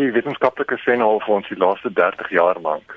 Die 0.00 0.08
wetenskaplikes 0.08 0.80
sê 0.86 0.94
nou 0.96 1.18
vir 1.20 1.34
ons 1.34 1.48
die 1.52 1.58
laaste 1.60 1.90
30 1.92 2.30
jaar 2.32 2.56
lank 2.64 2.94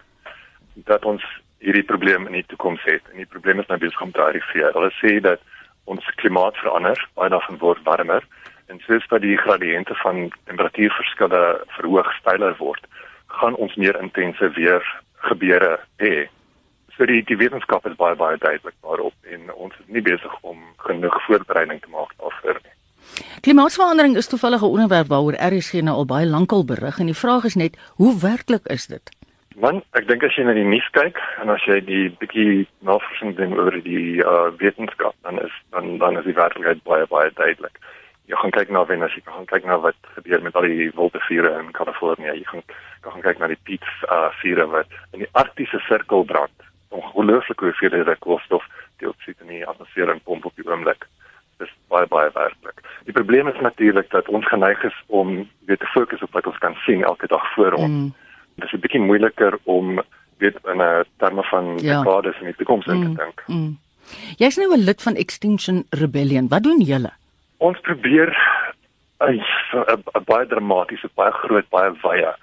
dat 0.87 1.03
ons 1.03 1.23
hierdie 1.59 1.83
probleem 1.83 2.23
in 2.29 2.37
die 2.37 2.45
toekoms 2.47 2.85
het. 2.87 3.03
En 3.11 3.19
die 3.19 3.27
probleem 3.33 3.59
is 3.59 3.67
nou 3.67 3.75
besig 3.81 4.03
om 4.05 4.13
te 4.15 4.23
arriveer. 4.23 4.71
Hulle 4.77 4.93
sê 5.01 5.17
dat 5.25 5.43
ons 5.91 6.07
klimaat 6.21 6.55
verander, 6.61 7.01
baie 7.19 7.33
daarvan 7.33 7.59
word 7.59 7.83
warmer 7.83 8.23
en 8.71 8.79
soos 8.85 9.03
dat 9.11 9.25
die 9.27 9.35
gradiënte 9.43 9.97
van 10.05 10.29
temperatuurverskille 10.47 11.43
verhoog, 11.75 12.13
styler 12.21 12.55
word, 12.63 12.87
gaan 13.41 13.59
ons 13.59 13.75
meer 13.75 13.99
intense 13.99 14.49
weer 14.55 14.87
gebeure 15.27 15.75
hê. 15.99 16.29
So 16.95 17.11
die 17.11 17.25
die 17.27 17.41
wetenskap 17.43 17.91
is 17.91 17.99
baie 17.99 18.15
baie 18.15 18.39
duidelik 18.39 18.79
daarop 18.87 19.33
en 19.35 19.51
ons 19.51 19.75
is 19.83 19.91
nie 19.91 20.05
besig 20.13 20.39
om 20.47 20.63
genoeg 20.87 21.19
voorbereiding 21.27 21.83
te 21.83 21.91
maak. 21.91 22.14
Klimaatsverandering 23.45 24.15
is 24.17 24.27
toevallig 24.27 24.61
'n 24.61 24.73
onderwerp 24.75 25.07
waaroor 25.07 25.37
RSG 25.53 25.73
nou 25.81 25.95
al 25.95 26.05
baie 26.05 26.25
lankal 26.25 26.65
berig 26.65 26.97
en 26.99 27.05
die 27.05 27.21
vraag 27.23 27.43
is 27.43 27.55
net 27.55 27.77
hoe 27.95 28.19
werklik 28.19 28.65
is 28.65 28.85
dit? 28.87 29.11
Man, 29.55 29.83
ek 29.91 30.07
dink 30.07 30.23
as 30.23 30.35
jy 30.35 30.43
na 30.43 30.53
die 30.53 30.65
nuus 30.65 30.87
kyk 30.91 31.19
en 31.41 31.49
as 31.53 31.61
jy 31.69 31.77
die 31.85 32.09
bietjie 32.21 32.65
navorsing 32.79 33.35
doen 33.37 33.53
oor 33.53 33.77
die 33.83 34.17
uh, 34.17 34.49
wetenskap, 34.57 35.13
dan 35.21 35.37
is 35.45 35.53
dan 35.69 35.97
dan 35.97 36.17
is 36.17 36.25
die 36.25 36.33
werklikheid 36.33 36.81
baie 36.83 37.05
baie 37.05 37.29
duidelik. 37.35 37.77
Jy 38.25 38.35
gaan 38.35 38.55
kyk 38.57 38.69
na 38.69 38.85
wen 38.85 39.05
as 39.05 39.13
jy 39.13 39.21
gaan 39.25 39.45
kyk 39.45 39.65
na 39.65 39.77
wat 39.77 39.99
gebeur 40.15 40.41
met 40.41 40.55
al 40.55 40.65
die 40.65 40.89
woltevure 40.95 41.51
in 41.59 41.69
Kalifornië. 41.71 42.33
Jy 42.41 42.47
gaan 42.49 42.63
gaan 43.01 43.21
kyk 43.21 43.37
na 43.37 43.47
die 43.53 43.61
peat 43.63 43.85
uh, 44.09 44.31
vure 44.41 44.65
wat 44.73 44.89
in 45.13 45.19
die 45.19 45.33
arktiese 45.33 45.79
sirkel 45.85 46.25
brand. 46.25 46.57
Ongelooflik 46.89 47.59
hoeveel 47.59 48.01
dit 48.09 48.19
koolstof 48.25 48.65
dioksied 48.97 49.37
in 49.45 49.53
die 49.53 49.67
atmosfeer 49.67 50.17
pomp 50.23 50.45
op 50.45 50.55
die 50.55 50.65
oomblik 50.65 51.05
is 51.59 51.71
baie 51.87 52.07
baie 52.07 52.29
werklik. 52.33 52.81
Die 53.05 53.13
probleem 53.13 53.47
is 53.47 53.59
natuurlik 53.61 54.09
dat 54.09 54.27
ons 54.27 54.47
geneig 54.47 54.83
is 54.83 55.03
om 55.07 55.49
weet 55.65 55.79
te 55.79 55.85
fokus 55.85 56.21
op 56.21 56.31
wat 56.31 56.47
ons 56.47 56.57
kan 56.57 56.75
sien 56.85 57.03
elke 57.03 57.27
dag 57.27 57.53
voor 57.53 57.71
ons. 57.71 57.91
Mm. 57.91 58.13
Dit 58.55 58.65
is 58.65 58.73
'n 58.73 58.79
bietjie 58.79 59.01
moeiliker 59.01 59.57
om 59.63 60.01
weet 60.37 60.57
in 60.63 60.81
'n 60.81 61.03
terme 61.17 61.43
van 61.43 61.77
ja. 61.77 62.03
dekades 62.03 62.39
in 62.39 62.45
die 62.45 62.55
toekoms 62.55 62.85
mm. 62.85 63.01
te 63.01 63.23
dink. 63.23 63.43
Mm. 63.47 63.77
Jy's 64.37 64.57
nou 64.57 64.73
'n 64.73 64.83
lid 64.83 65.01
van 65.01 65.15
Extinction 65.15 65.85
Rebellion. 65.89 66.47
Wat 66.47 66.63
doen 66.63 66.81
julle? 66.81 67.11
Ons 67.57 67.79
probeer 67.79 68.29
'n 69.19 70.23
baie 70.25 70.47
dramatiese, 70.47 71.09
baie 71.13 71.31
groot, 71.31 71.69
baie 71.69 71.91
wye 72.01 72.35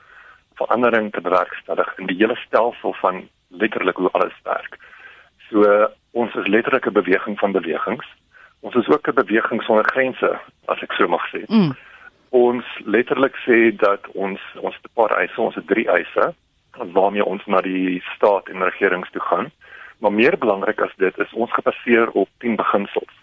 verandering 0.55 1.13
te 1.13 1.21
bewerkstellig 1.21 1.99
in 1.99 2.07
die 2.07 2.17
hele 2.17 2.37
stelsel 2.37 2.93
van 2.93 3.29
letterlik 3.49 3.97
hoe 3.97 4.11
alles 4.11 4.37
werk. 4.43 4.79
So 5.51 5.89
ons 6.11 6.35
is 6.35 6.47
letterlik 6.47 6.87
'n 6.87 6.93
beweging 6.93 7.39
van 7.39 7.53
bewegings 7.53 8.07
Ons 8.63 8.75
is 8.75 8.89
ook 8.89 9.09
'n 9.09 9.15
beweging 9.15 9.63
sonder 9.63 9.85
grense, 9.85 10.39
as 10.67 10.83
ek 10.83 10.93
so 10.93 11.09
mag 11.09 11.25
sê. 11.31 11.43
Mm. 11.47 11.73
Ons 12.31 12.65
letterlik 12.85 13.37
sê 13.47 13.77
dat 13.77 14.07
ons 14.15 14.41
ons 14.61 14.75
het 14.75 14.85
'n 14.85 14.95
paar 14.95 15.19
eise, 15.19 15.41
ons 15.41 15.55
het 15.55 15.67
drie 15.67 15.89
eise 15.89 16.35
waarmee 16.79 17.25
ons 17.25 17.47
na 17.47 17.61
die 17.61 18.03
staat 18.15 18.49
en 18.49 18.63
regerings 18.63 19.11
toe 19.11 19.21
gaan. 19.21 19.51
Maar 19.99 20.13
meer 20.13 20.39
belangrik 20.39 20.81
as 20.81 20.95
dit 20.97 21.19
is 21.19 21.33
ons 21.33 21.53
gebaseer 21.53 22.11
op 22.11 22.29
10 22.39 22.57
beginsels. 22.57 23.15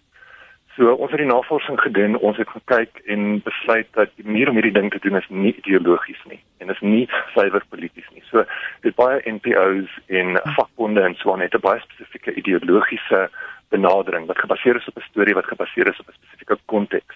So 0.79 0.93
ons 0.95 1.11
het 1.11 1.19
die 1.19 1.27
navorsing 1.27 1.75
gedoen, 1.83 2.13
ons 2.23 2.37
het 2.39 2.47
gekyk 2.47 3.01
en 3.11 3.41
besluit 3.43 3.87
dat 3.97 4.13
die 4.15 4.23
manier 4.23 4.47
om 4.47 4.55
hierdie 4.55 4.77
ding 4.77 4.87
te 4.93 5.01
doen 5.03 5.19
is 5.19 5.27
nie 5.27 5.51
ideologies 5.51 6.21
nie 6.31 6.39
en 6.63 6.71
is 6.71 6.79
nie 6.79 7.01
suiwer 7.33 7.65
polities 7.67 8.07
nie. 8.15 8.23
So 8.29 8.45
dit 8.87 8.95
baie 8.95 9.19
NPO's 9.27 9.97
en 10.21 10.39
vakbonde 10.55 11.03
en 11.03 11.17
so 11.19 11.33
aan 11.33 11.43
het 11.43 11.57
'n 11.59 11.65
baie 11.67 11.83
spesifieke 11.83 12.31
ideologiese 12.33 13.27
benadering 13.75 14.31
wat 14.31 14.39
gebaseer 14.39 14.79
is 14.79 14.87
op 14.87 14.97
'n 14.97 15.09
storie 15.09 15.35
wat 15.35 15.51
gebaseer 15.51 15.87
is 15.91 15.99
op 15.99 16.07
'n 16.07 16.17
spesifieke 16.19 16.57
konteks. 16.65 17.15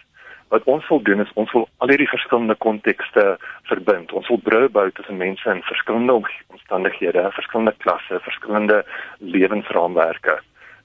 Wat 0.50 0.64
ons 0.64 0.88
wil 0.88 1.02
doen 1.02 1.22
is 1.22 1.34
ons 1.34 1.52
wil 1.52 1.69
al 1.78 1.88
hierdie 1.88 2.16
verskillende 2.16 2.56
kontekste 2.56 3.38
verbind. 3.64 4.11
Ons 4.11 4.28
wil 4.28 4.41
brûe 4.44 4.69
bou 4.69 4.91
tussen 4.91 5.17
mense 5.17 5.50
in 5.50 5.64
verskillende 5.64 6.14
omstandighede, 6.47 7.31
verskillende 7.31 7.75
klasse, 7.78 8.19
verskillende 8.19 8.86
lewensraamwerke 9.19 10.41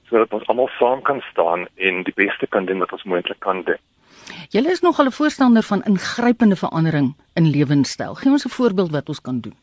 sodat 0.09 0.33
ons 0.33 0.47
almal 0.47 0.69
saam 0.77 1.01
kan 1.01 1.21
staan 1.31 1.67
en 1.75 2.03
die 2.03 2.15
beste 2.15 2.47
kan 2.47 2.65
doen 2.65 2.81
wat 2.83 2.91
ons 2.91 3.03
moontlik 3.03 3.39
kan 3.45 3.63
doen. 3.63 3.79
Julle 4.53 4.71
is 4.71 4.81
nogal 4.81 5.05
'n 5.05 5.17
voorstander 5.19 5.63
van 5.63 5.83
ingrypende 5.83 6.55
verandering 6.55 7.15
in 7.33 7.49
lewenstyl. 7.49 8.13
Gee 8.13 8.31
ons 8.31 8.45
'n 8.45 8.57
voorbeeld 8.59 8.91
wat 8.91 9.09
ons 9.09 9.21
kan 9.21 9.39
doen. 9.39 9.57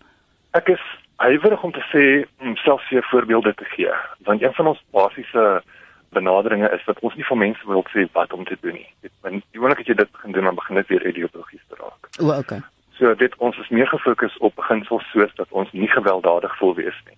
Ek 0.51 0.69
is 0.69 0.83
huiwerig 1.17 1.63
om 1.63 1.73
te 1.73 1.85
sê 1.93 2.29
om 2.41 2.57
selfs 2.57 2.89
hier 2.89 3.03
voorbeelde 3.03 3.55
te 3.55 3.65
gee, 3.65 3.93
want 4.19 4.43
een 4.43 4.53
van 4.53 4.67
ons 4.67 4.85
basiese 4.91 5.63
benaderinge 6.11 6.71
is 6.71 6.85
dat 6.85 6.99
ons 7.01 7.15
nie 7.15 7.25
vir 7.25 7.37
mense 7.37 7.67
wil 7.67 7.85
sê 7.95 8.09
wat 8.13 8.33
om 8.33 8.45
te 8.45 8.57
doen 8.61 8.73
nie. 8.73 8.89
Dit 9.01 9.13
want 9.21 9.43
die 9.51 9.61
oomblik 9.61 9.81
as 9.81 9.87
jy 9.87 9.95
dit 9.95 10.13
begin 10.13 10.33
doen, 10.33 10.45
dan 10.45 10.55
begin 10.55 10.77
dit 10.77 10.87
weer 10.87 11.07
ideologies 11.07 11.65
te 11.69 11.77
raak. 11.79 12.09
O, 12.21 12.39
okay. 12.39 12.61
So 12.99 13.15
dit 13.15 13.35
ons 13.37 13.59
is 13.59 13.69
meer 13.69 13.87
gefokus 13.87 14.39
op 14.39 14.55
beginsels 14.55 15.11
soos 15.11 15.35
dat 15.35 15.47
ons 15.51 15.73
nie 15.73 15.89
gewelddadig 15.89 16.59
wil 16.59 16.75
wees 16.75 17.01
nie 17.07 17.17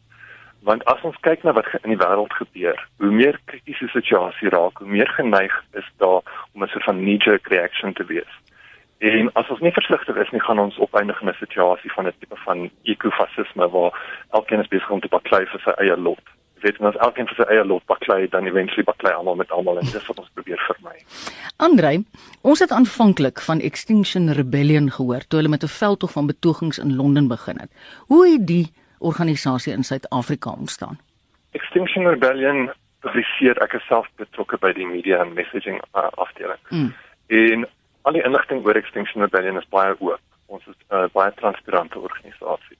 want 0.63 0.85
as 0.85 1.03
ons 1.03 1.17
kyk 1.21 1.43
na 1.43 1.53
wat 1.53 1.67
in 1.83 1.95
die 1.95 2.01
wêreld 2.01 2.33
gebeur, 2.33 2.79
hoe 2.99 3.11
meer 3.11 3.39
kritiese 3.45 3.89
situasie 3.89 4.49
raak, 4.49 4.79
hoe 4.79 4.89
meer 4.89 5.09
geneig 5.17 5.55
is 5.73 5.89
daar 5.97 6.23
om 6.55 6.63
'n 6.63 6.69
soort 6.69 6.85
van 6.85 7.01
knee-jerk 7.01 7.49
reaction 7.49 7.93
te 7.93 8.05
wees. 8.05 8.33
En 8.99 9.31
as 9.39 9.49
ons 9.49 9.61
nie 9.61 9.73
versigtig 9.73 10.17
is 10.17 10.31
nie, 10.35 10.41
gaan 10.43 10.59
ons 10.59 10.79
opeindig 10.79 11.21
in 11.23 11.29
'n 11.29 11.39
situasie 11.39 11.93
van 11.93 12.07
'n 12.07 12.13
tipe 12.19 12.37
van 12.37 12.71
ekofasisme 12.83 13.69
waar 13.71 13.93
elkeen 14.31 14.61
is 14.61 14.69
besig 14.69 14.91
om 14.91 15.01
te 15.01 15.09
baklei 15.09 15.47
vir 15.47 15.61
sy 15.61 15.71
eie 15.71 15.97
lot. 15.97 16.25
Jy 16.55 16.63
weet, 16.63 16.81
as 16.81 16.97
elkeen 16.97 17.27
vir 17.27 17.37
sy 17.37 17.47
eie 17.53 17.65
lot 17.65 17.87
baklei, 17.87 18.29
dan 18.29 18.47
eventually 18.47 18.83
baklei 18.83 19.15
almal 19.15 19.37
met 19.37 19.51
almal 19.51 19.79
en 19.79 19.85
dis 19.85 20.07
wat 20.07 20.19
ons 20.19 20.31
probeer 20.35 20.59
vermy. 20.59 20.97
Andre, 21.57 22.03
ons 22.43 22.59
het 22.59 22.71
aanvanklik 22.71 23.41
van 23.41 23.61
Extinction 23.61 24.33
Rebellion 24.33 24.91
gehoor 24.91 25.23
toe 25.29 25.39
hulle 25.39 25.49
met 25.49 25.63
'n 25.63 25.77
veldtog 25.83 26.13
van 26.13 26.27
betogings 26.27 26.79
in 26.79 26.97
Londen 26.97 27.29
begin 27.29 27.59
het. 27.59 27.71
Hoe 28.07 28.27
het 28.27 28.47
die 28.47 28.73
organisasie 28.99 29.73
in 29.73 29.85
Suid-Afrika 29.85 30.51
ontstaan? 30.51 30.99
Extinction 31.51 32.07
Rebellion 32.07 32.71
publiseer 33.01 33.59
ek 33.63 33.77
self 33.87 34.09
betrokke 34.21 34.59
by 34.59 34.73
die 34.77 34.87
media 34.87 35.21
and 35.23 35.35
messaging 35.35 35.81
uh, 35.95 36.09
afdeling. 36.17 36.61
Mm. 36.71 36.91
En 37.27 37.69
al 38.03 38.19
die 38.19 38.25
inligting 38.25 38.65
oor 38.67 38.77
Extinction 38.77 39.23
Rebellion 39.23 39.61
is 39.61 39.69
baie 39.71 39.95
oop. 39.99 40.21
Ons 40.47 40.67
is 40.67 40.75
'n 40.91 40.95
uh, 40.95 41.09
baie 41.13 41.33
transparante 41.35 41.99
organisasie. 41.99 42.79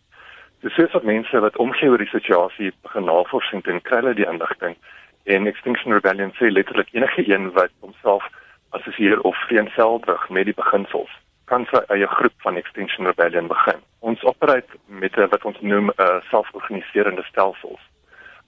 Dis 0.61 0.75
sê 0.75 0.89
dat 0.93 1.05
mense 1.05 1.41
wat 1.41 1.57
omgee 1.57 1.91
oor 1.91 2.03
die 2.03 2.15
situasie 2.15 2.73
begin 2.83 3.05
navorsing 3.05 3.63
doen, 3.63 3.81
kry 3.81 4.01
hulle 4.01 4.15
die 4.15 4.27
inligting. 4.27 4.77
En 5.25 5.47
Extinction 5.47 5.93
Rebellion 5.93 6.33
sê 6.35 6.51
letterlik 6.51 6.89
enige 6.93 7.29
een 7.31 7.53
wat 7.53 7.71
homself 7.81 8.25
assosieer 8.71 9.21
of 9.21 9.37
vereenselwig 9.47 10.29
met 10.29 10.45
die 10.45 10.55
beginsels 10.55 11.13
kan 11.49 11.67
sy 11.71 11.81
eie 11.95 12.07
groep 12.07 12.35
van 12.45 12.57
Extinction 12.57 13.07
Rebellion 13.07 13.49
begin. 13.49 13.81
Ons 14.01 14.23
operate 14.25 14.81
met 14.87 15.17
'n 15.17 15.29
wat 15.35 15.45
ons 15.45 15.61
noem 15.61 15.87
'n 15.91 16.03
uh, 16.03 16.21
selforganiserende 16.31 17.25
stelsels 17.31 17.81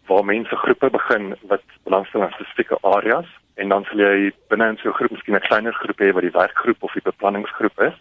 waar 0.07 0.25
mense 0.25 0.57
groepe 0.57 0.91
begin 0.91 1.37
wat 1.51 1.63
belangstel 1.85 2.23
aan 2.23 2.33
spesifieke 2.35 2.79
areas 2.83 3.29
en 3.55 3.69
dan 3.69 3.85
sal 3.85 3.99
jy 3.99 4.33
binne 4.49 4.69
in 4.69 4.77
so 4.77 4.89
'n 4.89 4.99
groep 4.99 5.11
miskien 5.11 5.37
'n 5.37 5.49
kleiner 5.49 5.75
groep 5.75 5.99
hê 6.01 6.13
wat 6.13 6.23
die 6.23 6.39
werkgroep 6.41 6.83
of 6.83 6.93
die 6.93 7.09
beplanningsgroep 7.11 7.81
is 7.81 7.97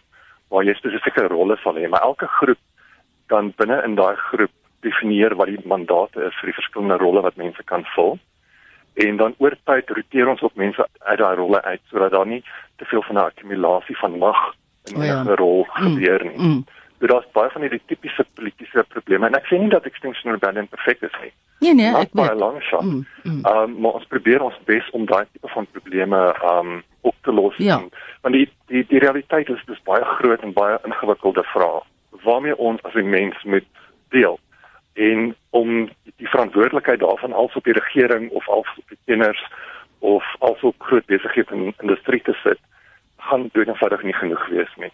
waar 0.50 0.64
jy 0.64 0.74
spesifieke 0.74 1.28
rolle 1.30 1.56
sal 1.62 1.76
hê, 1.78 1.88
maar 1.88 2.02
elke 2.02 2.26
groep 2.26 2.58
kan 3.26 3.52
binne 3.56 3.82
in 3.86 3.94
daai 3.94 4.16
groep 4.16 4.50
definieer 4.82 5.36
wat 5.38 5.46
die 5.46 5.62
mandate 5.64 6.24
is 6.26 6.34
vir 6.40 6.50
die 6.50 6.58
verskillende 6.58 6.98
rolle 6.98 7.22
wat 7.22 7.36
mense 7.36 7.62
kan 7.62 7.84
vul. 7.94 8.18
En 8.94 9.16
dan 9.16 9.34
oor 9.38 9.54
tyd 9.64 9.90
roteer 9.90 10.28
ons 10.28 10.42
op 10.42 10.56
mense 10.56 10.86
uit 10.98 11.18
daai 11.18 11.36
rolle 11.36 11.62
uit 11.62 11.80
sodat 11.90 12.10
daar 12.10 12.26
nie 12.26 12.42
te 12.76 12.84
veel 12.84 13.02
van 13.02 13.16
'n 13.16 13.28
akkumulasie 13.30 13.96
van 13.96 14.18
mag 14.18 14.40
in 14.84 14.98
'n 14.98 15.04
ja. 15.04 15.22
rol 15.34 15.66
mm, 15.66 15.86
gebeur 15.86 16.24
nie. 16.24 16.38
Mm. 16.38 16.64
So 17.00 17.06
daar's 17.06 17.30
baie 17.32 17.50
van 17.50 17.60
hierdie 17.60 17.82
tipiese 17.86 18.26
politieke 18.34 18.84
probleme 18.88 19.26
en 19.26 19.34
ek 19.34 19.46
sê 19.48 19.58
nie 19.58 19.72
dat 19.72 19.86
Extinction 19.88 20.32
Rebellion 20.32 20.68
perfek 20.68 21.02
is 21.02 21.16
nie. 21.22 21.32
Nee 21.60 21.74
nee, 21.74 21.94
ek 21.96 22.12
baie 22.12 22.34
lank 22.34 22.62
shot. 22.62 22.84
Mm, 22.84 23.06
mm. 23.22 23.44
Um 23.46 23.80
maar 23.80 23.92
ons 24.00 24.06
probeer 24.08 24.42
ons 24.42 24.58
bes 24.64 24.90
om 24.90 25.06
daai 25.06 25.24
tipe 25.32 25.48
van 25.48 25.66
probleme 25.72 26.20
um 26.44 26.82
op 27.00 27.14
te 27.22 27.32
los. 27.32 27.56
Ja. 27.56 27.80
Want 28.20 28.34
die 28.34 28.48
die 28.66 28.84
die 28.88 28.98
realiteit 28.98 29.48
is 29.48 29.64
dis 29.66 29.82
baie 29.84 30.04
groot 30.04 30.42
en 30.42 30.52
baie 30.52 30.78
ingewikkelde 30.84 31.44
vrae 31.54 31.80
waarmee 32.22 32.56
ons 32.56 32.82
as 32.82 32.94
'n 32.94 33.08
mens 33.08 33.42
moet 33.44 33.66
deel 34.08 34.38
en 34.92 35.34
om 35.50 35.88
die 36.16 36.28
verantwoordelikheid 36.28 37.00
daarvan 37.00 37.32
als 37.32 37.54
op 37.54 37.64
die 37.64 37.72
regering 37.72 38.30
of 38.30 38.48
als 38.48 38.68
op 38.76 38.88
die 38.88 38.98
kenners 39.04 39.52
of 39.98 40.24
als 40.38 40.60
op 40.60 40.74
groot 40.78 41.06
besighede 41.06 41.54
en 41.54 41.74
industrie 41.78 42.22
te 42.22 42.36
sit 42.42 42.58
gaan 43.20 43.48
doen 43.52 43.68
eenvoudig 43.68 44.02
nie 44.02 44.14
genoeg 44.14 44.46
wees 44.48 44.76
nie. 44.76 44.92